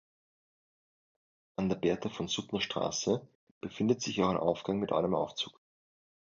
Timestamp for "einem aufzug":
4.91-5.59